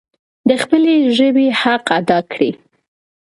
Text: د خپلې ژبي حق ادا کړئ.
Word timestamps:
د 0.49 0.49
خپلې 0.63 0.93
ژبي 1.17 1.47
حق 1.61 1.85
ادا 1.99 2.19
کړئ. 2.31 2.51